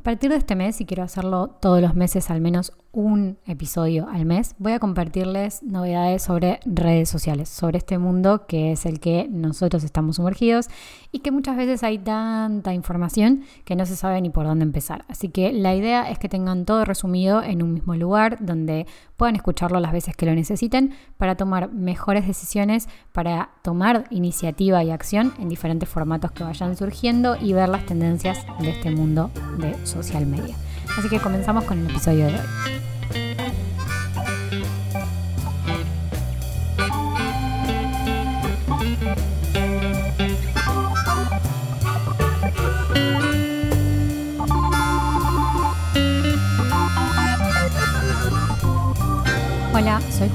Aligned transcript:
A 0.00 0.02
partir 0.02 0.30
de 0.30 0.36
este 0.36 0.56
mes, 0.56 0.80
y 0.80 0.86
quiero 0.86 1.02
hacerlo 1.02 1.48
todos 1.60 1.82
los 1.82 1.94
meses, 1.94 2.30
al 2.30 2.40
menos 2.40 2.72
un 2.92 3.38
episodio 3.46 4.08
al 4.08 4.24
mes, 4.24 4.56
voy 4.58 4.72
a 4.72 4.80
compartirles 4.80 5.62
novedades 5.62 6.22
sobre 6.22 6.58
redes 6.64 7.08
sociales, 7.08 7.48
sobre 7.48 7.78
este 7.78 7.98
mundo 7.98 8.46
que 8.46 8.72
es 8.72 8.84
el 8.84 8.98
que 8.98 9.28
nosotros 9.30 9.84
estamos 9.84 10.16
sumergidos 10.16 10.66
y 11.12 11.20
que 11.20 11.30
muchas 11.30 11.56
veces 11.56 11.84
hay 11.84 11.98
tanta 11.98 12.74
información 12.74 13.44
que 13.64 13.76
no 13.76 13.86
se 13.86 13.94
sabe 13.94 14.20
ni 14.20 14.30
por 14.30 14.44
dónde 14.44 14.64
empezar. 14.64 15.04
Así 15.08 15.28
que 15.28 15.52
la 15.52 15.74
idea 15.74 16.10
es 16.10 16.18
que 16.18 16.28
tengan 16.28 16.64
todo 16.64 16.84
resumido 16.84 17.42
en 17.42 17.62
un 17.62 17.74
mismo 17.74 17.94
lugar 17.94 18.38
donde 18.40 18.86
puedan 19.16 19.36
escucharlo 19.36 19.78
las 19.78 19.92
veces 19.92 20.16
que 20.16 20.26
lo 20.26 20.34
necesiten 20.34 20.92
para 21.16 21.36
tomar 21.36 21.72
mejores 21.72 22.26
decisiones, 22.26 22.88
para 23.12 23.50
tomar 23.62 24.06
iniciativa 24.10 24.82
y 24.82 24.90
acción 24.90 25.32
en 25.38 25.48
diferentes 25.48 25.88
formatos 25.88 26.32
que 26.32 26.42
vayan 26.42 26.76
surgiendo 26.76 27.36
y 27.36 27.52
ver 27.52 27.68
las 27.68 27.86
tendencias 27.86 28.44
de 28.58 28.70
este 28.70 28.90
mundo 28.90 29.30
de 29.58 29.74
social 29.86 30.26
media. 30.26 30.56
Así 30.98 31.08
que 31.08 31.18
comenzamos 31.20 31.64
con 31.64 31.78
el 31.78 31.90
episodio 31.90 32.26
de 32.26 32.34
hoy. 32.34 32.89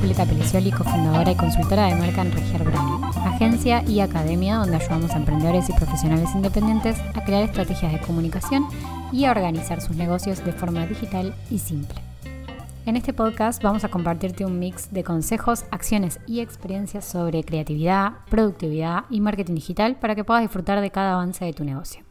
Julieta 0.06 0.26
Pelicioli, 0.28 0.72
cofundadora 0.72 1.32
y 1.32 1.36
consultora 1.36 1.88
de 1.88 1.96
marca 1.96 2.22
en 2.22 2.32
Regier 2.32 2.64
Branding, 2.64 3.04
agencia 3.26 3.82
y 3.88 4.02
academia 4.02 4.58
donde 4.58 4.76
ayudamos 4.76 5.10
a 5.10 5.18
emprendedores 5.18 5.68
y 5.68 5.74
profesionales 5.74 6.30
independientes 6.36 7.00
a 7.16 7.24
crear 7.24 7.42
estrategias 7.42 7.92
de 7.92 8.00
comunicación 8.02 8.68
y 9.12 9.26
a 9.26 9.32
organizar 9.32 9.82
sus 9.82 9.96
negocios 9.96 10.46
de 10.46 10.52
forma 10.52 10.86
digital 10.86 11.34
y 11.50 11.58
simple. 11.58 12.00
En 12.86 12.98
este 12.98 13.14
podcast 13.14 13.64
vamos 13.64 13.84
a 13.84 13.90
compartirte 13.90 14.46
un 14.46 14.60
mix 14.60 14.94
de 14.94 15.04
consejos, 15.04 15.66
acciones 15.72 16.20
y 16.28 16.42
experiencias 16.42 17.04
sobre 17.04 17.44
creatividad, 17.44 18.12
productividad 18.30 19.06
y 19.10 19.22
marketing 19.22 19.56
digital 19.56 19.96
para 19.96 20.14
que 20.14 20.24
puedas 20.24 20.44
disfrutar 20.44 20.82
de 20.82 20.92
cada 20.92 21.14
avance 21.14 21.44
de 21.44 21.54
tu 21.54 21.64
negocio. 21.64 22.04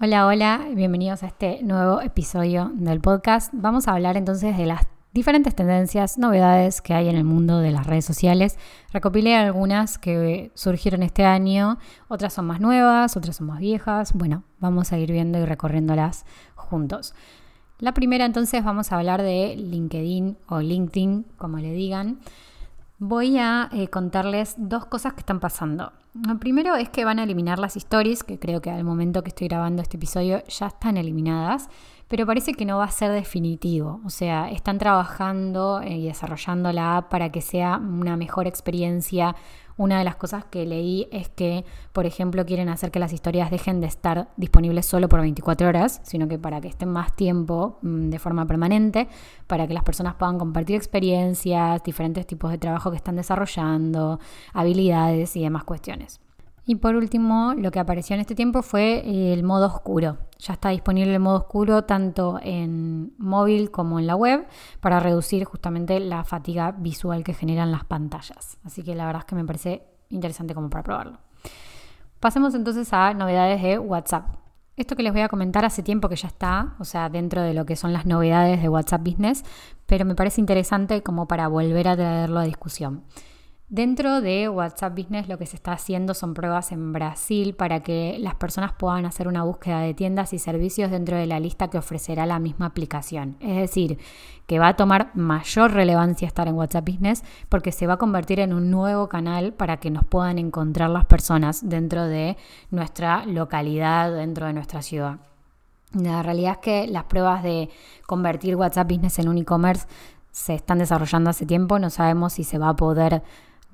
Hola, 0.00 0.26
hola, 0.26 0.66
bienvenidos 0.74 1.22
a 1.22 1.28
este 1.28 1.62
nuevo 1.62 2.00
episodio 2.00 2.72
del 2.74 3.00
podcast. 3.00 3.52
Vamos 3.54 3.86
a 3.86 3.92
hablar 3.92 4.16
entonces 4.16 4.56
de 4.56 4.66
las 4.66 4.97
diferentes 5.18 5.56
tendencias, 5.56 6.16
novedades 6.16 6.80
que 6.80 6.94
hay 6.94 7.08
en 7.08 7.16
el 7.16 7.24
mundo 7.24 7.58
de 7.58 7.72
las 7.72 7.88
redes 7.88 8.04
sociales. 8.04 8.56
Recopilé 8.92 9.34
algunas 9.34 9.98
que 9.98 10.52
surgieron 10.54 11.02
este 11.02 11.24
año, 11.24 11.78
otras 12.06 12.32
son 12.34 12.46
más 12.46 12.60
nuevas, 12.60 13.16
otras 13.16 13.34
son 13.34 13.48
más 13.48 13.58
viejas. 13.58 14.12
Bueno, 14.12 14.44
vamos 14.60 14.92
a 14.92 14.98
ir 14.98 15.10
viendo 15.10 15.38
y 15.40 15.44
recorriéndolas 15.44 16.24
juntos. 16.54 17.14
La 17.80 17.94
primera 17.94 18.26
entonces 18.26 18.62
vamos 18.62 18.92
a 18.92 18.96
hablar 18.96 19.22
de 19.22 19.56
LinkedIn 19.56 20.36
o 20.46 20.60
LinkedIn, 20.60 21.26
como 21.36 21.58
le 21.58 21.72
digan. 21.72 22.20
Voy 23.00 23.38
a 23.38 23.68
eh, 23.72 23.88
contarles 23.88 24.54
dos 24.56 24.86
cosas 24.86 25.14
que 25.14 25.20
están 25.20 25.40
pasando. 25.40 25.92
Lo 26.14 26.38
primero 26.38 26.76
es 26.76 26.88
que 26.90 27.04
van 27.04 27.18
a 27.18 27.24
eliminar 27.24 27.58
las 27.58 27.76
stories, 27.76 28.22
que 28.22 28.38
creo 28.38 28.60
que 28.60 28.70
al 28.70 28.84
momento 28.84 29.22
que 29.22 29.30
estoy 29.30 29.48
grabando 29.48 29.82
este 29.82 29.96
episodio 29.96 30.44
ya 30.46 30.68
están 30.68 30.96
eliminadas, 30.96 31.68
pero 32.08 32.26
parece 32.26 32.54
que 32.54 32.64
no 32.64 32.78
va 32.78 32.84
a 32.84 32.90
ser 32.90 33.12
definitivo. 33.12 34.00
O 34.04 34.10
sea, 34.10 34.50
están 34.50 34.78
trabajando 34.78 35.80
eh, 35.82 35.96
y 35.96 36.06
desarrollando 36.06 36.72
la 36.72 36.96
app 36.98 37.10
para 37.10 37.30
que 37.30 37.40
sea 37.40 37.76
una 37.76 38.16
mejor 38.16 38.46
experiencia 38.46 39.36
una 39.78 39.98
de 39.98 40.04
las 40.04 40.16
cosas 40.16 40.44
que 40.44 40.66
leí 40.66 41.08
es 41.12 41.28
que, 41.28 41.64
por 41.92 42.04
ejemplo, 42.04 42.44
quieren 42.44 42.68
hacer 42.68 42.90
que 42.90 42.98
las 42.98 43.12
historias 43.12 43.48
dejen 43.50 43.80
de 43.80 43.86
estar 43.86 44.28
disponibles 44.36 44.84
solo 44.84 45.08
por 45.08 45.20
24 45.20 45.68
horas, 45.68 46.00
sino 46.02 46.26
que 46.26 46.36
para 46.36 46.60
que 46.60 46.66
estén 46.66 46.90
más 46.90 47.14
tiempo 47.14 47.78
mm, 47.82 48.10
de 48.10 48.18
forma 48.18 48.44
permanente, 48.44 49.08
para 49.46 49.68
que 49.68 49.74
las 49.74 49.84
personas 49.84 50.16
puedan 50.16 50.36
compartir 50.36 50.74
experiencias, 50.74 51.82
diferentes 51.84 52.26
tipos 52.26 52.50
de 52.50 52.58
trabajo 52.58 52.90
que 52.90 52.96
están 52.96 53.14
desarrollando, 53.16 54.18
habilidades 54.52 55.36
y 55.36 55.42
demás 55.44 55.62
cuestiones. 55.62 56.20
Y 56.68 56.74
por 56.74 56.96
último, 56.96 57.54
lo 57.56 57.70
que 57.70 57.80
apareció 57.80 58.12
en 58.12 58.20
este 58.20 58.34
tiempo 58.34 58.60
fue 58.60 59.32
el 59.32 59.42
modo 59.42 59.68
oscuro. 59.68 60.18
Ya 60.38 60.52
está 60.52 60.68
disponible 60.68 61.14
el 61.14 61.18
modo 61.18 61.38
oscuro 61.38 61.84
tanto 61.84 62.38
en 62.42 63.14
móvil 63.16 63.70
como 63.70 63.98
en 63.98 64.06
la 64.06 64.14
web 64.14 64.46
para 64.80 65.00
reducir 65.00 65.46
justamente 65.46 65.98
la 65.98 66.24
fatiga 66.24 66.72
visual 66.72 67.24
que 67.24 67.32
generan 67.32 67.72
las 67.72 67.84
pantallas. 67.84 68.58
Así 68.64 68.82
que 68.82 68.94
la 68.94 69.06
verdad 69.06 69.20
es 69.20 69.24
que 69.24 69.34
me 69.34 69.46
parece 69.46 69.82
interesante 70.10 70.54
como 70.54 70.68
para 70.68 70.82
probarlo. 70.82 71.18
Pasemos 72.20 72.54
entonces 72.54 72.92
a 72.92 73.14
novedades 73.14 73.62
de 73.62 73.78
WhatsApp. 73.78 74.26
Esto 74.76 74.94
que 74.94 75.02
les 75.02 75.14
voy 75.14 75.22
a 75.22 75.28
comentar 75.30 75.64
hace 75.64 75.82
tiempo 75.82 76.10
que 76.10 76.16
ya 76.16 76.28
está, 76.28 76.74
o 76.80 76.84
sea, 76.84 77.08
dentro 77.08 77.40
de 77.40 77.54
lo 77.54 77.64
que 77.64 77.76
son 77.76 77.94
las 77.94 78.04
novedades 78.04 78.60
de 78.60 78.68
WhatsApp 78.68 79.02
Business, 79.02 79.42
pero 79.86 80.04
me 80.04 80.14
parece 80.14 80.42
interesante 80.42 81.02
como 81.02 81.26
para 81.28 81.48
volver 81.48 81.88
a 81.88 81.96
traerlo 81.96 82.40
a 82.40 82.44
discusión. 82.44 83.04
Dentro 83.70 84.22
de 84.22 84.48
WhatsApp 84.48 84.96
Business 84.96 85.28
lo 85.28 85.36
que 85.36 85.44
se 85.44 85.56
está 85.56 85.72
haciendo 85.72 86.14
son 86.14 86.32
pruebas 86.32 86.72
en 86.72 86.94
Brasil 86.94 87.54
para 87.54 87.80
que 87.80 88.16
las 88.18 88.34
personas 88.34 88.72
puedan 88.72 89.04
hacer 89.04 89.28
una 89.28 89.42
búsqueda 89.42 89.80
de 89.80 89.92
tiendas 89.92 90.32
y 90.32 90.38
servicios 90.38 90.90
dentro 90.90 91.18
de 91.18 91.26
la 91.26 91.38
lista 91.38 91.68
que 91.68 91.76
ofrecerá 91.76 92.24
la 92.24 92.38
misma 92.38 92.64
aplicación. 92.64 93.36
Es 93.40 93.56
decir, 93.56 93.98
que 94.46 94.58
va 94.58 94.68
a 94.68 94.76
tomar 94.76 95.10
mayor 95.14 95.72
relevancia 95.72 96.26
estar 96.26 96.48
en 96.48 96.54
WhatsApp 96.54 96.88
Business 96.88 97.22
porque 97.50 97.70
se 97.70 97.86
va 97.86 97.94
a 97.94 97.98
convertir 97.98 98.40
en 98.40 98.54
un 98.54 98.70
nuevo 98.70 99.10
canal 99.10 99.52
para 99.52 99.76
que 99.76 99.90
nos 99.90 100.06
puedan 100.06 100.38
encontrar 100.38 100.88
las 100.88 101.04
personas 101.04 101.68
dentro 101.68 102.06
de 102.06 102.38
nuestra 102.70 103.26
localidad, 103.26 104.10
dentro 104.14 104.46
de 104.46 104.54
nuestra 104.54 104.80
ciudad. 104.80 105.18
La 105.92 106.22
realidad 106.22 106.52
es 106.52 106.58
que 106.58 106.86
las 106.86 107.04
pruebas 107.04 107.42
de 107.42 107.68
convertir 108.06 108.56
WhatsApp 108.56 108.88
Business 108.88 109.18
en 109.18 109.28
un 109.28 109.36
e-commerce 109.36 109.86
se 110.30 110.54
están 110.54 110.78
desarrollando 110.78 111.28
hace 111.28 111.44
tiempo, 111.44 111.78
no 111.78 111.90
sabemos 111.90 112.34
si 112.34 112.44
se 112.44 112.56
va 112.56 112.70
a 112.70 112.76
poder 112.76 113.22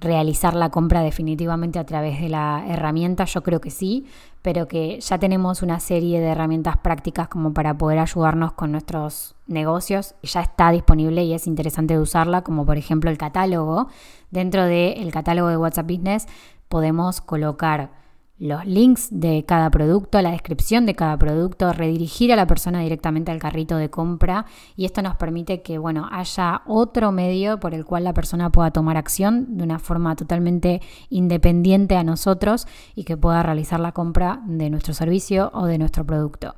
realizar 0.00 0.55
la 0.55 0.71
compra 0.71 1.03
definitivamente 1.03 1.78
a 1.78 1.87
través 1.87 2.21
de 2.21 2.28
la 2.28 2.65
herramienta, 2.69 3.25
yo 3.25 3.43
creo 3.43 3.60
que 3.60 3.71
sí, 3.71 4.06
pero 4.43 4.69
que 4.69 5.00
ya 5.00 5.19
tenemos 5.19 5.62
una 5.62 5.81
serie 5.81 6.21
de 6.21 6.27
herramientas 6.27 6.77
prácticas 6.77 7.28
como 7.28 7.55
para 7.55 7.78
poder 7.78 7.99
ayudarnos 7.99 8.53
con 8.53 8.72
nuestros 8.72 9.37
negocios, 9.47 10.15
ya 10.22 10.41
está 10.41 10.71
disponible 10.71 11.25
y 11.25 11.32
es 11.32 11.47
interesante 11.47 11.99
usarla, 11.99 12.43
como 12.43 12.66
por 12.66 12.77
ejemplo 12.77 13.10
el 13.10 13.19
catálogo. 13.19 13.88
Dentro 14.31 14.65
del 14.65 15.10
catálogo 15.12 15.49
de 15.49 15.56
WhatsApp 15.56 15.87
Business 15.87 16.26
podemos 16.69 17.21
colocar 17.21 18.03
los 18.39 18.67
links 18.67 19.09
de 19.11 19.45
cada 19.47 19.71
producto, 19.71 20.21
la 20.21 20.33
descripción 20.33 20.87
de 20.87 20.95
cada 20.95 21.17
producto, 21.17 21.72
redirigir 21.72 22.33
a 22.33 22.37
la 22.37 22.47
persona 22.47 22.81
directamente 22.81 23.31
al 23.31 23.39
carrito 23.39 23.77
de 23.77 23.91
compra 23.91 24.47
y 24.77 24.84
esto 24.87 25.03
nos 25.03 25.17
permite 25.17 25.62
que 25.62 25.78
bueno, 25.78 26.09
haya 26.11 26.62
otro 26.67 27.12
medio 27.12 27.61
por 27.61 27.75
el 27.75 27.84
cual 27.84 28.05
la 28.05 28.15
persona 28.15 28.50
pueda 28.50 28.73
tomar 28.73 28.97
acción 28.97 29.56
de 29.56 29.65
una 29.65 29.78
forma 29.78 30.17
totalmente 30.17 30.83
independiente 31.11 31.97
a 31.97 32.03
nosotros 32.03 32.67
y 32.94 33.05
que 33.05 33.17
pueda 33.17 33.43
realizar 33.43 33.78
la 33.78 33.93
compra 33.93 34.43
de 34.47 34.69
nuestro 34.69 34.94
servicio 34.94 35.50
o 35.55 35.67
de 35.67 35.78
nuestro 35.78 36.05
producto. 36.05 36.56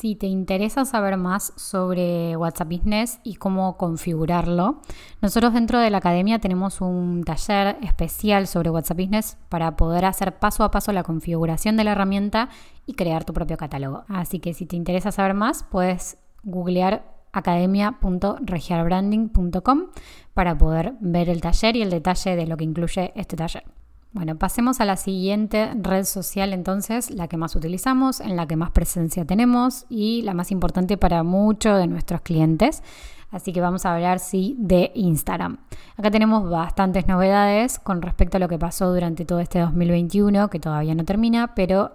Si 0.00 0.14
te 0.14 0.28
interesa 0.28 0.84
saber 0.84 1.16
más 1.16 1.52
sobre 1.56 2.36
WhatsApp 2.36 2.68
Business 2.68 3.18
y 3.24 3.34
cómo 3.34 3.76
configurarlo, 3.76 4.80
nosotros 5.20 5.54
dentro 5.54 5.80
de 5.80 5.90
la 5.90 5.98
academia 5.98 6.38
tenemos 6.38 6.80
un 6.80 7.24
taller 7.24 7.78
especial 7.82 8.46
sobre 8.46 8.70
WhatsApp 8.70 8.96
Business 8.96 9.38
para 9.48 9.74
poder 9.74 10.04
hacer 10.04 10.38
paso 10.38 10.62
a 10.62 10.70
paso 10.70 10.92
la 10.92 11.02
configuración 11.02 11.76
de 11.76 11.82
la 11.82 11.90
herramienta 11.90 12.48
y 12.86 12.94
crear 12.94 13.24
tu 13.24 13.32
propio 13.32 13.56
catálogo. 13.56 14.04
Así 14.06 14.38
que 14.38 14.54
si 14.54 14.66
te 14.66 14.76
interesa 14.76 15.10
saber 15.10 15.34
más, 15.34 15.64
puedes 15.64 16.16
googlear 16.44 17.02
academia.regiarbranding.com 17.32 19.86
para 20.32 20.56
poder 20.56 20.94
ver 21.00 21.28
el 21.28 21.40
taller 21.40 21.74
y 21.74 21.82
el 21.82 21.90
detalle 21.90 22.36
de 22.36 22.46
lo 22.46 22.56
que 22.56 22.62
incluye 22.62 23.12
este 23.16 23.34
taller. 23.34 23.64
Bueno, 24.12 24.36
pasemos 24.36 24.80
a 24.80 24.86
la 24.86 24.96
siguiente 24.96 25.70
red 25.74 26.04
social 26.04 26.54
entonces, 26.54 27.10
la 27.10 27.28
que 27.28 27.36
más 27.36 27.54
utilizamos, 27.54 28.20
en 28.20 28.36
la 28.36 28.46
que 28.46 28.56
más 28.56 28.70
presencia 28.70 29.26
tenemos 29.26 29.84
y 29.90 30.22
la 30.22 30.32
más 30.32 30.50
importante 30.50 30.96
para 30.96 31.22
muchos 31.22 31.78
de 31.78 31.86
nuestros 31.86 32.22
clientes. 32.22 32.82
Así 33.30 33.52
que 33.52 33.60
vamos 33.60 33.84
a 33.84 33.94
hablar, 33.94 34.18
sí, 34.18 34.56
de 34.58 34.90
Instagram. 34.94 35.58
Acá 35.98 36.10
tenemos 36.10 36.48
bastantes 36.48 37.06
novedades 37.06 37.78
con 37.78 38.00
respecto 38.00 38.38
a 38.38 38.40
lo 38.40 38.48
que 38.48 38.58
pasó 38.58 38.90
durante 38.92 39.26
todo 39.26 39.40
este 39.40 39.58
2021, 39.58 40.48
que 40.48 40.58
todavía 40.58 40.94
no 40.94 41.04
termina, 41.04 41.54
pero 41.54 41.92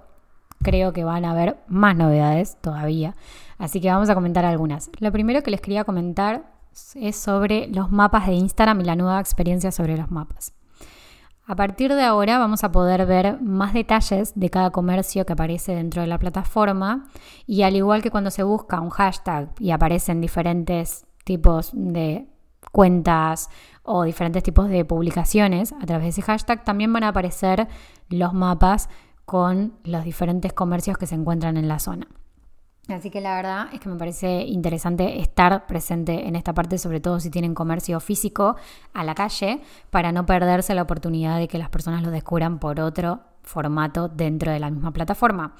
creo 0.61 0.93
que 0.93 1.03
van 1.03 1.25
a 1.25 1.31
haber 1.31 1.57
más 1.67 1.95
novedades 1.95 2.57
todavía. 2.61 3.15
Así 3.57 3.81
que 3.81 3.89
vamos 3.89 4.09
a 4.09 4.15
comentar 4.15 4.45
algunas. 4.45 4.91
Lo 4.99 5.11
primero 5.11 5.41
que 5.41 5.49
les 5.49 5.61
quería 5.61 5.83
comentar 5.83 6.43
es 6.93 7.15
sobre 7.15 7.67
los 7.69 7.91
mapas 7.91 8.27
de 8.27 8.33
Instagram 8.33 8.81
y 8.81 8.83
la 8.83 8.95
nueva 8.95 9.19
experiencia 9.19 9.71
sobre 9.71 9.97
los 9.97 10.11
mapas. 10.11 10.53
A 11.45 11.55
partir 11.55 11.93
de 11.93 12.03
ahora 12.03 12.37
vamos 12.37 12.63
a 12.63 12.71
poder 12.71 13.05
ver 13.05 13.41
más 13.41 13.73
detalles 13.73 14.31
de 14.33 14.49
cada 14.49 14.69
comercio 14.69 15.25
que 15.25 15.33
aparece 15.33 15.75
dentro 15.75 16.01
de 16.01 16.07
la 16.07 16.17
plataforma 16.17 17.05
y 17.45 17.63
al 17.63 17.75
igual 17.75 18.01
que 18.01 18.11
cuando 18.11 18.31
se 18.31 18.43
busca 18.43 18.79
un 18.79 18.89
hashtag 18.89 19.49
y 19.59 19.71
aparecen 19.71 20.21
diferentes 20.21 21.05
tipos 21.25 21.71
de 21.73 22.29
cuentas 22.71 23.49
o 23.83 24.03
diferentes 24.03 24.41
tipos 24.41 24.69
de 24.69 24.85
publicaciones 24.85 25.73
a 25.73 25.85
través 25.85 26.05
de 26.05 26.09
ese 26.09 26.21
hashtag, 26.21 26.63
también 26.63 26.93
van 26.93 27.03
a 27.03 27.09
aparecer 27.09 27.67
los 28.07 28.33
mapas 28.33 28.87
con 29.25 29.73
los 29.83 30.05
diferentes 30.05 30.53
comercios 30.53 30.97
que 30.97 31.07
se 31.07 31.15
encuentran 31.15 31.57
en 31.57 31.67
la 31.67 31.79
zona. 31.79 32.07
Así 32.89 33.09
que 33.09 33.21
la 33.21 33.35
verdad 33.35 33.67
es 33.71 33.79
que 33.79 33.87
me 33.87 33.95
parece 33.95 34.41
interesante 34.41 35.21
estar 35.21 35.67
presente 35.67 36.27
en 36.27 36.35
esta 36.35 36.53
parte, 36.53 36.77
sobre 36.77 36.99
todo 36.99 37.19
si 37.19 37.29
tienen 37.29 37.55
comercio 37.55 37.99
físico 38.01 38.57
a 38.93 39.03
la 39.05 39.15
calle, 39.15 39.61
para 39.89 40.11
no 40.11 40.25
perderse 40.25 40.75
la 40.75 40.81
oportunidad 40.81 41.39
de 41.39 41.47
que 41.47 41.57
las 41.57 41.69
personas 41.69 42.03
lo 42.03 42.11
descubran 42.11 42.59
por 42.59 42.81
otro 42.81 43.21
formato 43.41 44.09
dentro 44.09 44.51
de 44.51 44.59
la 44.59 44.69
misma 44.69 44.91
plataforma. 44.91 45.55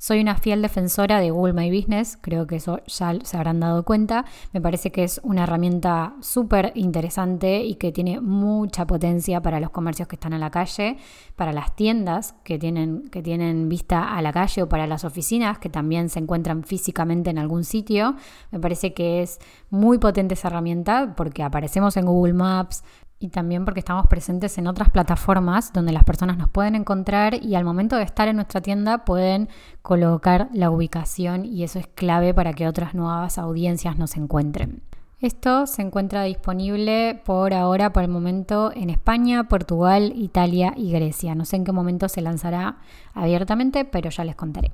Soy 0.00 0.20
una 0.20 0.36
fiel 0.36 0.62
defensora 0.62 1.18
de 1.18 1.32
Google 1.32 1.54
My 1.54 1.76
Business, 1.76 2.16
creo 2.20 2.46
que 2.46 2.54
eso 2.56 2.80
ya 2.86 3.18
se 3.20 3.36
habrán 3.36 3.58
dado 3.58 3.84
cuenta. 3.84 4.24
Me 4.52 4.60
parece 4.60 4.92
que 4.92 5.02
es 5.02 5.20
una 5.24 5.42
herramienta 5.42 6.14
súper 6.20 6.70
interesante 6.76 7.64
y 7.64 7.74
que 7.74 7.90
tiene 7.90 8.20
mucha 8.20 8.86
potencia 8.86 9.42
para 9.42 9.58
los 9.58 9.70
comercios 9.70 10.06
que 10.06 10.14
están 10.14 10.34
a 10.34 10.38
la 10.38 10.52
calle, 10.52 10.98
para 11.34 11.52
las 11.52 11.74
tiendas 11.74 12.36
que 12.44 12.60
tienen, 12.60 13.08
que 13.10 13.24
tienen 13.24 13.68
vista 13.68 14.16
a 14.16 14.22
la 14.22 14.32
calle 14.32 14.62
o 14.62 14.68
para 14.68 14.86
las 14.86 15.04
oficinas 15.04 15.58
que 15.58 15.68
también 15.68 16.10
se 16.10 16.20
encuentran 16.20 16.62
físicamente 16.62 17.30
en 17.30 17.38
algún 17.38 17.64
sitio. 17.64 18.14
Me 18.52 18.60
parece 18.60 18.94
que 18.94 19.22
es 19.22 19.40
muy 19.68 19.98
potente 19.98 20.34
esa 20.34 20.46
herramienta 20.46 21.14
porque 21.16 21.42
aparecemos 21.42 21.96
en 21.96 22.06
Google 22.06 22.34
Maps, 22.34 22.84
y 23.20 23.28
también 23.28 23.64
porque 23.64 23.80
estamos 23.80 24.06
presentes 24.06 24.58
en 24.58 24.66
otras 24.66 24.90
plataformas 24.90 25.72
donde 25.72 25.92
las 25.92 26.04
personas 26.04 26.38
nos 26.38 26.50
pueden 26.50 26.74
encontrar 26.74 27.34
y 27.34 27.54
al 27.54 27.64
momento 27.64 27.96
de 27.96 28.04
estar 28.04 28.28
en 28.28 28.36
nuestra 28.36 28.60
tienda 28.60 29.04
pueden 29.04 29.48
colocar 29.82 30.48
la 30.52 30.70
ubicación 30.70 31.44
y 31.44 31.64
eso 31.64 31.78
es 31.78 31.86
clave 31.88 32.34
para 32.34 32.52
que 32.52 32.68
otras 32.68 32.94
nuevas 32.94 33.38
audiencias 33.38 33.98
nos 33.98 34.16
encuentren. 34.16 34.82
Esto 35.20 35.66
se 35.66 35.82
encuentra 35.82 36.22
disponible 36.22 37.20
por 37.24 37.52
ahora, 37.52 37.92
por 37.92 38.04
el 38.04 38.08
momento, 38.08 38.70
en 38.72 38.88
España, 38.88 39.48
Portugal, 39.48 40.12
Italia 40.14 40.74
y 40.76 40.92
Grecia. 40.92 41.34
No 41.34 41.44
sé 41.44 41.56
en 41.56 41.64
qué 41.64 41.72
momento 41.72 42.08
se 42.08 42.20
lanzará 42.20 42.76
abiertamente, 43.14 43.84
pero 43.84 44.10
ya 44.10 44.22
les 44.22 44.36
contaré. 44.36 44.70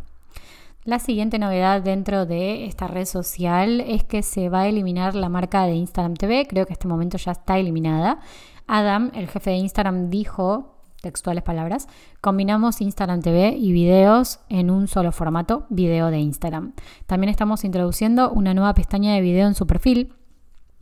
La 0.84 0.98
siguiente 0.98 1.38
novedad 1.38 1.81
dentro 1.81 2.26
de 2.26 2.66
esta 2.66 2.86
red 2.86 3.06
social 3.06 3.81
es 3.81 4.04
que 4.04 4.22
se 4.22 4.50
va 4.50 4.60
a 4.60 4.69
eliminar 4.69 5.14
la 5.14 5.31
marca 5.31 5.64
de 5.64 5.72
Instagram 5.72 6.12
TV. 6.12 6.46
Creo 6.46 6.66
que 6.66 6.75
este 6.75 6.88
momento 6.88 7.16
ya 7.16 7.32
está 7.32 7.58
eliminada. 7.58 8.19
Adam, 8.66 9.10
el 9.14 9.26
jefe 9.28 9.48
de 9.48 9.56
Instagram, 9.56 10.10
dijo, 10.10 10.75
textuales 11.00 11.42
palabras, 11.42 11.88
combinamos 12.20 12.82
Instagram 12.82 13.22
TV 13.22 13.56
y 13.56 13.72
videos 13.72 14.40
en 14.50 14.70
un 14.70 14.86
solo 14.86 15.10
formato, 15.10 15.64
video 15.70 16.10
de 16.10 16.19
Instagram. 16.19 16.75
También 17.06 17.31
estamos 17.31 17.64
introduciendo 17.64 18.31
una 18.31 18.52
nueva 18.52 18.75
pestaña 18.75 19.14
de 19.14 19.22
video 19.22 19.46
en 19.46 19.54
su 19.54 19.66
perfil 19.66 20.12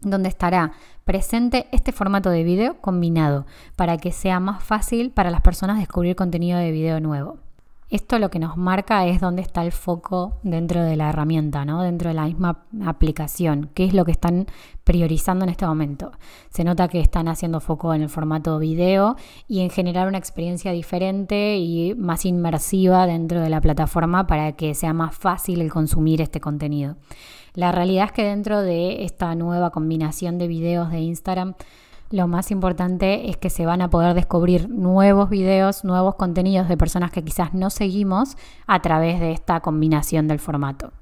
donde 0.00 0.28
estará 0.28 0.72
presente 1.04 1.68
este 1.70 1.92
formato 1.92 2.28
de 2.30 2.42
video 2.42 2.80
combinado 2.80 3.46
para 3.76 3.98
que 3.98 4.10
sea 4.10 4.40
más 4.40 4.64
fácil 4.64 5.12
para 5.12 5.30
las 5.30 5.42
personas 5.42 5.78
descubrir 5.78 6.16
contenido 6.16 6.58
de 6.58 6.72
video 6.72 6.98
nuevo. 6.98 7.38
Esto 7.92 8.18
lo 8.18 8.30
que 8.30 8.38
nos 8.38 8.56
marca 8.56 9.06
es 9.06 9.20
dónde 9.20 9.42
está 9.42 9.62
el 9.62 9.70
foco 9.70 10.38
dentro 10.42 10.82
de 10.82 10.96
la 10.96 11.10
herramienta, 11.10 11.66
¿no? 11.66 11.82
dentro 11.82 12.08
de 12.08 12.14
la 12.14 12.24
misma 12.24 12.64
aplicación, 12.86 13.68
qué 13.74 13.84
es 13.84 13.92
lo 13.92 14.06
que 14.06 14.12
están 14.12 14.46
priorizando 14.82 15.44
en 15.44 15.50
este 15.50 15.66
momento. 15.66 16.10
Se 16.48 16.64
nota 16.64 16.88
que 16.88 17.00
están 17.00 17.28
haciendo 17.28 17.60
foco 17.60 17.92
en 17.92 18.00
el 18.00 18.08
formato 18.08 18.58
video 18.58 19.16
y 19.46 19.60
en 19.60 19.68
generar 19.68 20.08
una 20.08 20.16
experiencia 20.16 20.72
diferente 20.72 21.58
y 21.58 21.94
más 21.94 22.24
inmersiva 22.24 23.06
dentro 23.06 23.42
de 23.42 23.50
la 23.50 23.60
plataforma 23.60 24.26
para 24.26 24.52
que 24.52 24.74
sea 24.74 24.94
más 24.94 25.14
fácil 25.14 25.60
el 25.60 25.70
consumir 25.70 26.22
este 26.22 26.40
contenido. 26.40 26.96
La 27.52 27.72
realidad 27.72 28.06
es 28.06 28.12
que 28.12 28.24
dentro 28.24 28.62
de 28.62 29.04
esta 29.04 29.34
nueva 29.34 29.68
combinación 29.68 30.38
de 30.38 30.48
videos 30.48 30.90
de 30.90 31.00
Instagram, 31.00 31.56
lo 32.12 32.28
más 32.28 32.50
importante 32.50 33.30
es 33.30 33.36
que 33.36 33.50
se 33.50 33.66
van 33.66 33.82
a 33.82 33.90
poder 33.90 34.14
descubrir 34.14 34.68
nuevos 34.68 35.30
videos, 35.30 35.82
nuevos 35.82 36.14
contenidos 36.14 36.68
de 36.68 36.76
personas 36.76 37.10
que 37.10 37.24
quizás 37.24 37.54
no 37.54 37.70
seguimos 37.70 38.36
a 38.66 38.82
través 38.82 39.18
de 39.18 39.32
esta 39.32 39.60
combinación 39.60 40.28
del 40.28 40.38
formato. 40.38 40.92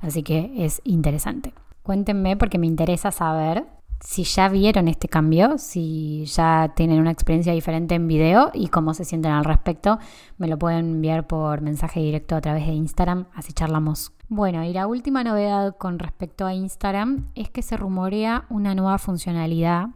Así 0.00 0.22
que 0.22 0.52
es 0.56 0.80
interesante. 0.84 1.52
Cuéntenme 1.82 2.36
porque 2.36 2.58
me 2.58 2.68
interesa 2.68 3.10
saber 3.10 3.66
si 4.00 4.24
ya 4.24 4.48
vieron 4.48 4.88
este 4.88 5.08
cambio, 5.08 5.58
si 5.58 6.24
ya 6.24 6.72
tienen 6.74 7.00
una 7.00 7.10
experiencia 7.10 7.52
diferente 7.52 7.96
en 7.96 8.06
video 8.06 8.50
y 8.54 8.68
cómo 8.68 8.94
se 8.94 9.04
sienten 9.04 9.32
al 9.32 9.44
respecto. 9.44 9.98
Me 10.38 10.46
lo 10.46 10.58
pueden 10.58 10.86
enviar 10.86 11.26
por 11.26 11.60
mensaje 11.60 12.00
directo 12.00 12.36
a 12.36 12.40
través 12.40 12.66
de 12.66 12.72
Instagram, 12.72 13.26
así 13.34 13.52
charlamos. 13.52 14.12
Bueno, 14.28 14.62
y 14.64 14.72
la 14.72 14.86
última 14.86 15.24
novedad 15.24 15.76
con 15.76 15.98
respecto 15.98 16.46
a 16.46 16.54
Instagram 16.54 17.26
es 17.34 17.50
que 17.50 17.62
se 17.62 17.76
rumorea 17.76 18.46
una 18.48 18.74
nueva 18.74 18.98
funcionalidad 18.98 19.88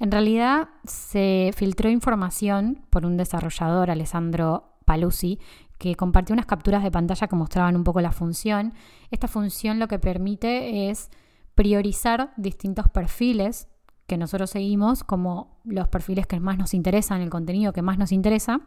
en 0.00 0.10
realidad 0.10 0.70
se 0.84 1.52
filtró 1.54 1.90
información 1.90 2.86
por 2.88 3.04
un 3.04 3.18
desarrollador, 3.18 3.90
Alessandro 3.90 4.72
Paluzzi, 4.86 5.38
que 5.78 5.94
compartió 5.94 6.32
unas 6.32 6.46
capturas 6.46 6.82
de 6.82 6.90
pantalla 6.90 7.28
que 7.28 7.36
mostraban 7.36 7.76
un 7.76 7.84
poco 7.84 8.00
la 8.00 8.10
función. 8.10 8.72
Esta 9.10 9.28
función 9.28 9.78
lo 9.78 9.88
que 9.88 9.98
permite 9.98 10.90
es 10.90 11.10
priorizar 11.54 12.32
distintos 12.38 12.88
perfiles 12.88 13.68
que 14.06 14.16
nosotros 14.16 14.50
seguimos 14.50 15.04
como 15.04 15.60
los 15.64 15.88
perfiles 15.88 16.26
que 16.26 16.40
más 16.40 16.56
nos 16.58 16.74
interesan, 16.74 17.20
el 17.20 17.30
contenido 17.30 17.72
que 17.72 17.82
más 17.82 17.98
nos 17.98 18.10
interesa, 18.10 18.60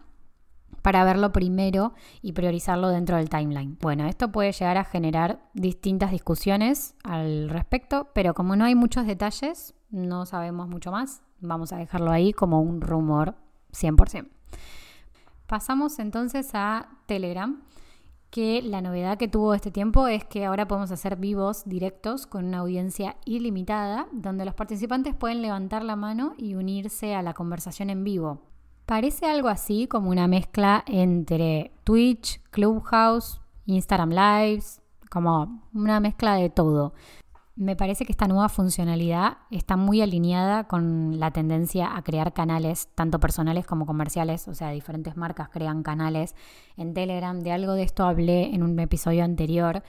para 0.81 1.04
verlo 1.04 1.31
primero 1.31 1.94
y 2.22 2.34
priorizarlo 2.34 2.90
dentro 2.90 3.18
del 3.18 3.30
timeline. 3.30 3.78
Bueno, 3.81 4.06
esto 4.08 4.31
puede 4.31 4.52
llegar 4.52 4.78
a 4.78 4.84
generar 4.84 5.40
distintas 5.54 6.12
discusiones 6.12 6.96
al 7.04 7.50
respecto, 7.50 8.10
pero 8.14 8.34
como 8.34 8.56
no 8.56 8.66
hay 8.66 8.75
muchos 8.75 9.06
detalles, 9.06 9.74
no 9.90 10.25
sabemos 10.25 10.68
mucho 10.68 10.92
más, 10.92 11.22
vamos 11.40 11.74
a 11.74 11.78
dejarlo 11.78 12.12
ahí 12.12 12.34
como 12.34 12.62
un 12.62 12.81
rumor 12.81 13.36
100%. 13.72 14.28
Pasamos 15.48 16.00
entonces 16.00 16.52
a 16.54 16.90
Telegram, 17.06 17.62
que 18.34 18.64
la 18.64 18.81
novedad 18.81 19.19
que 19.19 19.28
tuvo 19.28 19.54
este 19.54 19.69
tiempo 19.69 20.08
es 20.08 20.26
que 20.26 20.46
ahora 20.46 20.68
podemos 20.68 20.90
hacer 20.90 21.18
vivos 21.18 21.66
directos 21.66 22.26
con 22.26 22.46
una 22.46 22.60
audiencia 22.60 23.16
ilimitada, 23.26 24.08
donde 24.12 24.46
los 24.46 24.56
participantes 24.56 25.14
pueden 25.14 25.44
levantar 25.44 25.84
la 25.84 25.96
mano 25.96 26.34
y 26.40 26.56
unirse 26.56 27.14
a 27.14 27.22
la 27.22 27.36
conversación 27.36 27.92
en 27.92 28.04
vivo. 28.04 28.42
Parece 28.85 29.27
algo 29.27 29.47
así 29.47 29.88
como 29.88 30.09
una 30.09 30.27
mezcla 30.27 30.83
entre 30.88 31.71
Twitch, 31.85 32.41
Clubhouse, 32.51 33.39
Instagram 33.65 34.09
Lives, 34.09 34.81
como 35.09 35.69
una 35.74 36.00
mezcla 36.01 36.35
de 36.35 36.50
todo. 36.50 36.94
Me 37.56 37.75
parece 37.75 38.03
que 38.03 38.12
esta 38.12 38.27
nueva 38.27 38.50
funcionalidad 38.50 39.38
está 39.51 39.77
muy 39.77 40.01
alineada 40.01 40.68
con 40.68 41.19
la 41.19 41.31
tendencia 41.31 41.95
a 41.95 42.01
crear 42.01 42.33
canales, 42.33 42.89
tanto 42.95 43.19
personales 43.19 43.65
como 43.65 43.85
comerciales, 43.85 44.47
o 44.47 44.56
sea, 44.56 44.71
diferentes 44.71 45.15
marcas 45.15 45.50
crean 45.50 45.83
canales 45.83 46.35
en 46.75 46.94
Telegram. 46.94 47.39
De 47.39 47.51
algo 47.51 47.74
de 47.74 47.83
esto 47.83 48.06
hablé 48.06 48.56
en 48.56 48.63
un 48.63 48.77
episodio 48.80 49.24
anterior 49.24 49.83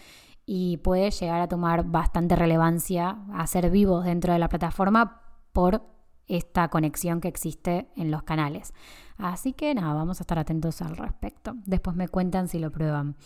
y 0.47 0.77
puede 0.77 1.11
llegar 1.11 1.41
a 1.41 1.49
tomar 1.49 1.85
bastante 1.85 2.37
relevancia 2.37 3.17
a 3.33 3.47
ser 3.47 3.71
vivos 3.71 4.05
dentro 4.05 4.35
de 4.35 4.39
la 4.39 4.51
plataforma 4.51 5.23
por 5.53 5.94
esta 6.29 6.69
conexión 6.69 7.21
que 7.21 7.29
existe 7.29 7.89
en 7.97 8.11
los 8.11 8.23
canales. 8.23 8.73
Así 9.17 9.53
que 9.53 9.75
nada, 9.75 9.95
vamos 9.95 10.21
a 10.21 10.23
estar 10.25 10.39
atentos 10.39 10.83
al 10.83 10.97
respecto. 10.97 11.55
Después 11.67 11.97
me 11.97 12.09
cuentan 12.09 12.49
si 12.49 12.59
lo 12.59 12.71
prueban. 12.71 13.17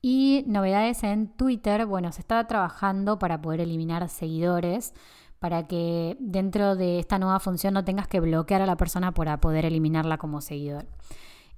Y 0.00 0.44
novedades 0.46 1.02
en 1.02 1.28
Twitter, 1.28 1.86
bueno, 1.86 2.12
se 2.12 2.20
está 2.20 2.46
trabajando 2.46 3.18
para 3.18 3.40
poder 3.40 3.60
eliminar 3.60 4.08
seguidores, 4.08 4.94
para 5.38 5.66
que 5.66 6.16
dentro 6.20 6.76
de 6.76 6.98
esta 6.98 7.18
nueva 7.18 7.40
función 7.40 7.74
no 7.74 7.84
tengas 7.84 8.08
que 8.08 8.20
bloquear 8.20 8.62
a 8.62 8.66
la 8.66 8.76
persona 8.76 9.12
para 9.12 9.40
poder 9.40 9.64
eliminarla 9.64 10.18
como 10.18 10.40
seguidor. 10.40 10.86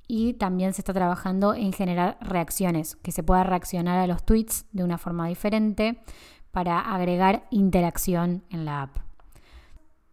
Y 0.08 0.34
también 0.34 0.72
se 0.72 0.80
está 0.80 0.92
trabajando 0.92 1.54
en 1.54 1.72
generar 1.72 2.18
reacciones, 2.20 2.96
que 2.96 3.12
se 3.12 3.22
pueda 3.22 3.42
reaccionar 3.42 3.98
a 3.98 4.06
los 4.06 4.24
tweets 4.24 4.66
de 4.72 4.84
una 4.84 4.98
forma 4.98 5.26
diferente 5.28 6.00
para 6.52 6.78
agregar 6.80 7.46
interacción 7.50 8.44
en 8.50 8.64
la 8.64 8.82
app. 8.82 9.05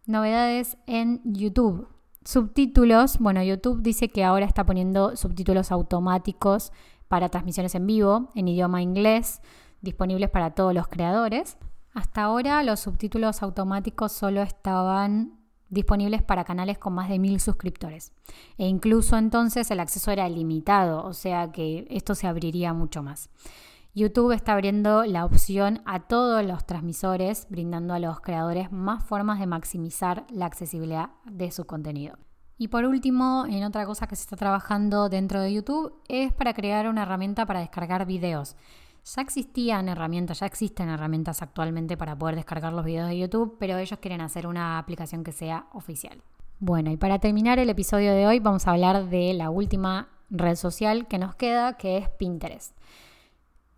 Novedades 0.06 0.76
en 0.86 1.22
YouTube. 1.24 1.88
Subtítulos. 2.24 3.18
Bueno, 3.18 3.42
YouTube 3.42 3.80
dice 3.82 4.08
que 4.10 4.22
ahora 4.22 4.44
está 4.44 4.66
poniendo 4.66 5.16
subtítulos 5.16 5.72
automáticos 5.72 6.72
para 7.08 7.30
transmisiones 7.30 7.74
en 7.74 7.86
vivo 7.86 8.28
en 8.34 8.48
idioma 8.48 8.82
inglés, 8.82 9.40
disponibles 9.80 10.28
para 10.28 10.50
todos 10.50 10.74
los 10.74 10.88
creadores. 10.88 11.56
Hasta 11.94 12.24
ahora 12.24 12.62
los 12.62 12.80
subtítulos 12.80 13.42
automáticos 13.42 14.12
solo 14.12 14.42
estaban 14.42 15.38
disponibles 15.70 16.22
para 16.22 16.44
canales 16.44 16.76
con 16.78 16.92
más 16.92 17.08
de 17.08 17.18
mil 17.18 17.40
suscriptores. 17.40 18.12
E 18.58 18.66
incluso 18.66 19.16
entonces 19.16 19.70
el 19.70 19.80
acceso 19.80 20.10
era 20.10 20.28
limitado, 20.28 21.02
o 21.02 21.14
sea 21.14 21.50
que 21.50 21.86
esto 21.88 22.14
se 22.14 22.26
abriría 22.26 22.74
mucho 22.74 23.02
más. 23.02 23.30
YouTube 23.96 24.32
está 24.32 24.54
abriendo 24.54 25.04
la 25.04 25.24
opción 25.24 25.80
a 25.84 26.00
todos 26.00 26.44
los 26.44 26.66
transmisores, 26.66 27.46
brindando 27.48 27.94
a 27.94 28.00
los 28.00 28.20
creadores 28.20 28.72
más 28.72 29.04
formas 29.04 29.38
de 29.38 29.46
maximizar 29.46 30.26
la 30.30 30.46
accesibilidad 30.46 31.10
de 31.26 31.52
su 31.52 31.64
contenido. 31.64 32.18
Y 32.58 32.68
por 32.68 32.86
último, 32.86 33.46
en 33.48 33.62
otra 33.62 33.86
cosa 33.86 34.08
que 34.08 34.16
se 34.16 34.22
está 34.22 34.34
trabajando 34.36 35.08
dentro 35.08 35.40
de 35.40 35.52
YouTube 35.52 35.94
es 36.08 36.32
para 36.32 36.54
crear 36.54 36.88
una 36.88 37.02
herramienta 37.02 37.46
para 37.46 37.60
descargar 37.60 38.04
videos. 38.04 38.56
Ya 39.14 39.22
existían 39.22 39.88
herramientas, 39.88 40.40
ya 40.40 40.46
existen 40.46 40.88
herramientas 40.88 41.40
actualmente 41.40 41.96
para 41.96 42.18
poder 42.18 42.34
descargar 42.34 42.72
los 42.72 42.84
videos 42.84 43.08
de 43.08 43.18
YouTube, 43.18 43.56
pero 43.60 43.78
ellos 43.78 44.00
quieren 44.00 44.22
hacer 44.22 44.48
una 44.48 44.78
aplicación 44.78 45.22
que 45.22 45.30
sea 45.30 45.66
oficial. 45.72 46.20
Bueno, 46.58 46.90
y 46.90 46.96
para 46.96 47.20
terminar 47.20 47.60
el 47.60 47.70
episodio 47.70 48.12
de 48.12 48.26
hoy 48.26 48.40
vamos 48.40 48.66
a 48.66 48.72
hablar 48.72 49.08
de 49.08 49.34
la 49.34 49.50
última 49.50 50.08
red 50.30 50.56
social 50.56 51.06
que 51.06 51.18
nos 51.18 51.36
queda, 51.36 51.76
que 51.76 51.98
es 51.98 52.08
Pinterest. 52.08 52.76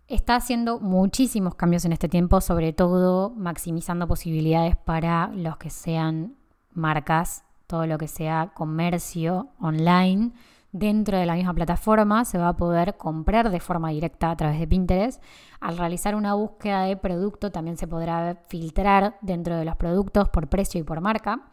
Está 0.07 0.37
haciendo 0.37 0.79
muchísimos 0.79 1.55
cambios 1.55 1.83
en 1.83 1.91
este 1.91 2.07
tiempo, 2.07 2.39
sobre 2.39 2.71
todo 2.71 3.29
maximizando 3.31 4.07
posibilidades 4.07 4.77
para 4.77 5.27
los 5.33 5.57
que 5.57 5.69
sean 5.69 6.37
marcas, 6.71 7.43
todo 7.67 7.85
lo 7.87 7.97
que 7.97 8.07
sea 8.07 8.51
comercio 8.53 9.49
online 9.59 10.31
dentro 10.71 11.17
de 11.17 11.25
la 11.25 11.33
misma 11.35 11.53
plataforma 11.53 12.23
se 12.23 12.37
va 12.37 12.49
a 12.49 12.55
poder 12.55 12.95
comprar 12.95 13.49
de 13.49 13.59
forma 13.59 13.89
directa 13.89 14.31
a 14.31 14.37
través 14.37 14.59
de 14.59 14.67
Pinterest. 14.67 15.21
Al 15.59 15.77
realizar 15.77 16.15
una 16.15 16.35
búsqueda 16.35 16.83
de 16.83 16.95
producto 16.95 17.51
también 17.51 17.75
se 17.75 17.87
podrá 17.87 18.43
filtrar 18.47 19.17
dentro 19.21 19.57
de 19.57 19.65
los 19.65 19.75
productos 19.75 20.29
por 20.29 20.47
precio 20.47 20.79
y 20.79 20.83
por 20.83 21.01
marca. 21.01 21.49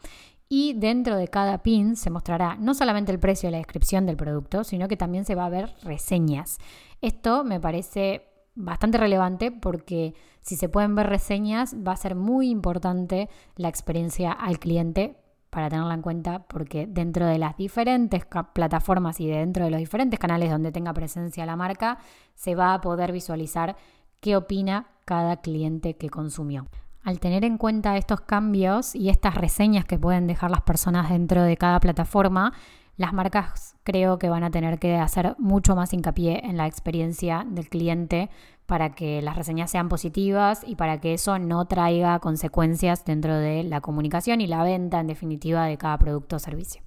Y 0.49 0.75
dentro 0.75 1.17
de 1.17 1.27
cada 1.27 1.63
pin 1.65 1.97
se 1.97 2.11
mostrará 2.11 2.55
no 2.57 2.75
solamente 2.75 3.11
el 3.11 3.19
precio 3.19 3.49
y 3.49 3.53
la 3.53 3.59
descripción 3.59 4.07
del 4.07 4.17
producto, 4.17 4.63
sino 4.63 4.87
que 4.87 4.97
también 4.97 5.25
se 5.25 5.35
va 5.35 5.47
a 5.47 5.51
ver 5.51 5.75
reseñas. 5.83 6.59
Esto 7.01 7.43
me 7.43 7.59
parece 7.59 8.34
bastante 8.55 8.99
relevante 8.99 9.51
porque 9.51 10.15
si 10.41 10.57
se 10.57 10.69
pueden 10.69 10.95
ver 10.95 11.09
reseñas 11.09 11.75
va 11.77 11.93
a 11.93 11.97
ser 11.97 12.15
muy 12.15 12.51
importante 12.51 13.29
la 13.57 13.69
experiencia 13.69 14.33
al 14.33 14.59
cliente 14.59 15.17
para 15.51 15.69
tenerla 15.69 15.95
en 15.95 16.03
cuenta 16.03 16.45
porque 16.49 16.87
dentro 16.87 17.27
de 17.27 17.39
las 17.39 17.57
diferentes 17.57 18.27
plataformas 18.53 19.21
y 19.21 19.29
dentro 19.29 19.65
de 19.65 19.71
los 19.71 19.79
diferentes 19.79 20.19
canales 20.19 20.51
donde 20.51 20.73
tenga 20.73 20.93
presencia 20.93 21.47
la 21.47 21.55
marca, 21.55 21.99
se 22.35 22.57
va 22.57 22.75
a 22.75 22.81
poder 22.81 23.13
visualizar 23.13 23.77
qué 24.21 24.37
opina 24.37 24.89
cada 25.05 25.37
cliente 25.37 25.97
que 25.97 26.11
consumió. 26.11 26.67
Al 27.05 27.21
tener 27.21 27.45
en 27.45 27.59
cuenta 27.59 27.97
estos 27.97 28.23
cambios 28.23 28.95
y 28.95 29.11
estas 29.11 29.35
reseñas 29.37 29.85
que 29.85 29.99
pueden 29.99 30.27
dejar 30.27 30.51
las 30.51 30.63
personas 30.63 31.11
dentro 31.11 31.43
de 31.43 31.57
cada 31.57 31.79
plataforma, 31.79 32.53
las 32.97 33.13
marcas 33.13 33.77
creo 33.83 34.19
que 34.19 34.29
van 34.29 34.45
a 34.45 34.51
tener 34.51 34.79
que 34.79 34.97
hacer 34.97 35.35
mucho 35.39 35.75
más 35.75 35.93
hincapié 35.93 36.47
en 36.47 36.57
la 36.57 36.67
experiencia 36.67 37.45
del 37.49 37.69
cliente 37.69 38.31
para 38.67 38.95
que 38.95 39.21
las 39.21 39.37
reseñas 39.37 39.71
sean 39.71 39.89
positivas 39.89 40.63
y 40.67 40.77
para 40.77 41.01
que 41.01 41.15
eso 41.15 41.39
no 41.39 41.67
traiga 41.67 42.19
consecuencias 42.21 43.05
dentro 43.05 43.35
de 43.35 43.65
la 43.65 43.81
comunicación 43.81 44.41
y 44.41 44.47
la 44.47 44.63
venta 44.63 45.01
en 45.01 45.07
definitiva 45.07 45.67
de 45.67 45.77
cada 45.77 45.99
producto 45.99 46.37
o 46.37 46.39
servicio. 46.39 46.83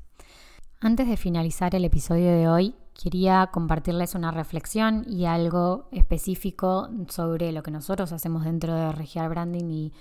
Antes 0.79 1.07
de 1.07 1.17
finalizar 1.17 1.73
el 1.75 1.85
episodio 1.85 2.31
de 2.31 2.47
hoy, 2.47 2.75
quería 2.93 3.49
compartirles 3.51 4.15
una 4.15 4.31
reflexión 4.31 5.05
y 5.07 5.25
algo 5.25 5.87
específico 5.91 6.89
sobre 7.09 7.51
lo 7.51 7.63
que 7.63 7.71
nosotros 7.71 8.11
hacemos 8.11 8.43
dentro 8.43 8.73
de 8.73 8.91
Regial 8.91 9.29
Branding 9.29 9.69
y 9.69 9.93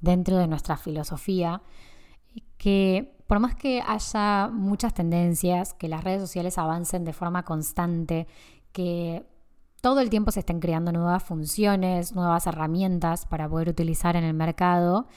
dentro 0.00 0.36
de 0.36 0.48
nuestra 0.48 0.76
filosofía, 0.76 1.62
que 2.62 3.16
por 3.26 3.40
más 3.40 3.56
que 3.56 3.82
haya 3.84 4.48
muchas 4.52 4.94
tendencias, 4.94 5.74
que 5.74 5.88
las 5.88 6.04
redes 6.04 6.20
sociales 6.20 6.58
avancen 6.58 7.04
de 7.04 7.12
forma 7.12 7.42
constante, 7.42 8.28
que 8.70 9.26
todo 9.80 9.98
el 9.98 10.10
tiempo 10.10 10.30
se 10.30 10.40
estén 10.40 10.60
creando 10.60 10.92
nuevas 10.92 11.24
funciones, 11.24 12.14
nuevas 12.14 12.46
herramientas 12.46 13.26
para 13.26 13.48
poder 13.48 13.68
utilizar 13.68 14.14
en 14.14 14.22
el 14.22 14.34
mercado, 14.34 15.08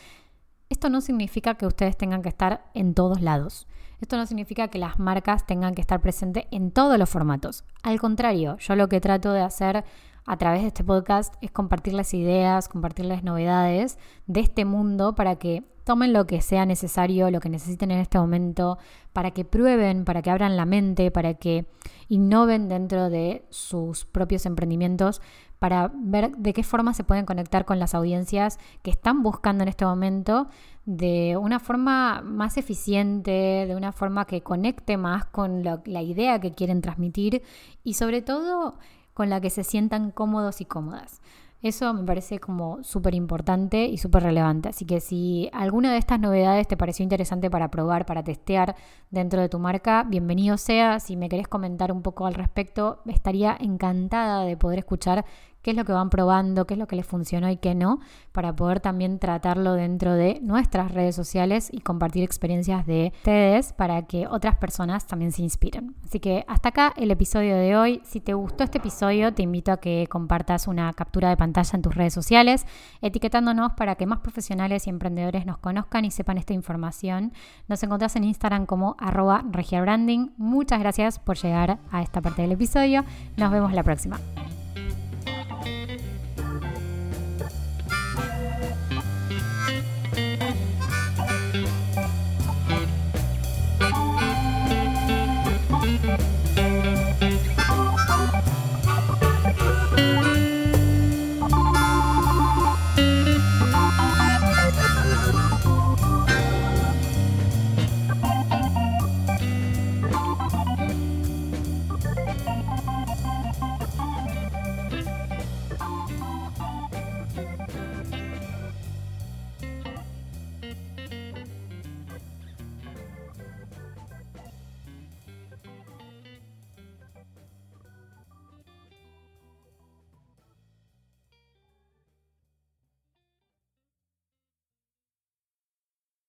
esto 0.70 0.90
no 0.90 1.02
significa 1.02 1.54
que 1.54 1.68
ustedes 1.68 1.96
tengan 1.98 2.24
que 2.24 2.30
estar 2.30 2.66
en 2.74 2.96
todos 2.96 3.22
lados. 3.22 3.68
Esto 4.02 4.18
no 4.18 4.26
significa 4.26 4.70
que 4.70 4.80
las 4.80 4.98
marcas 4.98 5.46
tengan 5.46 5.76
que 5.76 5.82
estar 5.82 6.02
presentes 6.02 6.46
en 6.50 6.72
todos 6.72 6.98
los 6.98 7.08
formatos. 7.08 7.64
Al 7.84 8.00
contrario, 8.00 8.58
yo 8.58 8.76
lo 8.76 8.90
que 8.90 9.02
trato 9.02 9.32
de 9.34 9.42
hacer 9.42 9.86
a 10.26 10.38
través 10.38 10.62
de 10.62 10.70
este 10.70 10.84
podcast 10.84 11.36
es 11.42 11.52
compartirles 11.52 12.16
ideas, 12.16 12.70
compartirles 12.70 13.24
novedades 13.24 14.00
de 14.26 14.40
este 14.40 14.66
mundo 14.66 15.14
para 15.14 15.36
que 15.36 15.64
tomen 15.86 16.12
lo 16.14 16.28
que 16.28 16.42
sea 16.42 16.66
necesario, 16.66 17.32
lo 17.32 17.40
que 17.40 17.48
necesiten 17.48 17.92
en 17.92 18.00
este 18.00 18.18
momento, 18.20 18.78
para 19.14 19.32
que 19.32 19.46
prueben, 19.46 20.04
para 20.04 20.22
que 20.22 20.32
abran 20.32 20.58
la 20.58 20.66
mente, 20.66 21.12
para 21.12 21.36
que 21.36 21.68
innoven 22.10 22.68
dentro 22.68 23.10
de 23.10 23.46
sus 23.50 24.04
propios 24.04 24.46
emprendimientos, 24.46 25.22
para 25.60 25.92
ver 25.96 26.32
de 26.36 26.54
qué 26.54 26.64
forma 26.64 26.94
se 26.94 27.04
pueden 27.04 27.26
conectar 27.26 27.66
con 27.66 27.80
las 27.80 27.96
audiencias 27.96 28.60
que 28.82 28.92
están 28.92 29.24
buscando 29.24 29.64
en 29.64 29.70
este 29.70 29.86
momento 29.86 30.48
de 30.86 31.38
una 31.38 31.60
forma 31.60 32.22
más 32.22 32.58
eficiente, 32.58 33.66
de 33.68 33.76
una 33.76 33.92
forma 33.92 34.26
que 34.26 34.42
conecte 34.42 34.98
más 34.98 35.26
con 35.26 35.64
la 35.64 36.02
idea 36.02 36.42
que 36.42 36.54
quieren 36.54 36.82
transmitir 36.82 37.44
y 37.84 37.94
sobre 37.94 38.22
todo 38.22 38.78
con 39.14 39.30
la 39.30 39.40
que 39.40 39.50
se 39.50 39.64
sientan 39.64 40.12
cómodos 40.12 40.62
y 40.62 40.66
cómodas. 40.66 41.22
Eso 41.66 41.92
me 41.96 42.04
parece 42.04 42.38
como 42.38 42.84
súper 42.84 43.16
importante 43.16 43.86
y 43.86 43.98
súper 43.98 44.22
relevante. 44.22 44.70
Así 44.70 44.86
que 44.86 45.00
si 45.00 45.50
alguna 45.52 45.92
de 45.92 45.98
estas 45.98 46.20
novedades 46.20 46.68
te 46.68 46.78
pareció 46.78 47.02
interesante 47.02 47.50
para 47.50 47.72
probar, 47.72 48.06
para 48.06 48.24
testear 48.24 48.76
dentro 49.10 49.42
de 49.42 49.50
tu 49.50 49.58
marca, 49.58 50.04
bienvenido 50.08 50.60
sea. 50.60 51.00
Si 51.00 51.16
me 51.16 51.28
querés 51.28 51.48
comentar 51.48 51.92
un 51.92 52.04
poco 52.04 52.28
al 52.28 52.36
respecto, 52.36 53.02
estaría 53.08 53.58
encantada 53.60 54.44
de 54.44 54.56
poder 54.56 54.78
escuchar 54.78 55.26
qué 55.66 55.72
es 55.72 55.78
lo 55.78 55.84
que 55.84 55.94
van 55.94 56.12
probando, 56.12 56.68
qué 56.68 56.76
es 56.76 56.78
lo 56.78 56.86
que 56.86 56.96
les 56.96 57.08
funcionó 57.08 57.50
y 57.50 57.58
qué 57.58 57.74
no, 57.74 58.00
para 58.32 58.56
poder 58.56 58.82
también 58.82 59.18
tratarlo 59.18 59.74
dentro 59.74 60.14
de 60.14 60.40
nuestras 60.44 60.92
redes 60.92 61.16
sociales 61.16 61.70
y 61.72 61.80
compartir 61.80 62.24
experiencias 62.24 62.86
de 62.86 63.12
ustedes 63.16 63.74
para 63.74 64.04
que 64.04 64.28
otras 64.28 64.58
personas 64.58 65.08
también 65.08 65.32
se 65.32 65.42
inspiren. 65.42 65.96
Así 66.06 66.20
que 66.20 66.46
hasta 66.48 66.70
acá 66.70 66.94
el 66.98 67.10
episodio 67.10 67.56
de 67.56 67.76
hoy. 67.76 68.02
Si 68.06 68.20
te 68.20 68.36
gustó 68.36 68.64
este 68.64 68.78
episodio, 68.78 69.34
te 69.34 69.42
invito 69.42 69.72
a 69.72 69.78
que 69.78 70.06
compartas 70.08 70.68
una 70.68 70.94
captura 70.94 71.30
de 71.30 71.38
pantalla 71.38 71.72
en 71.74 71.82
tus 71.82 71.96
redes 71.96 72.14
sociales, 72.14 72.68
etiquetándonos 73.02 73.74
para 73.74 73.96
que 73.96 74.06
más 74.06 74.20
profesionales 74.20 74.86
y 74.86 74.92
emprendedores 74.92 75.48
nos 75.48 75.58
conozcan 75.58 76.06
y 76.06 76.12
sepan 76.12 76.38
esta 76.38 76.54
información. 76.54 77.34
Nos 77.68 77.82
encontrás 77.82 78.16
en 78.16 78.26
Instagram 78.26 78.68
como 78.68 78.98
arroba 79.00 79.44
regiabranding. 79.50 80.32
Muchas 80.38 80.80
gracias 80.80 81.18
por 81.18 81.38
llegar 81.38 81.80
a 81.90 82.04
esta 82.04 82.22
parte 82.22 82.44
del 82.44 82.52
episodio. 82.52 83.04
Nos 83.36 83.50
vemos 83.50 83.74
la 83.74 83.82
próxima. 83.82 84.20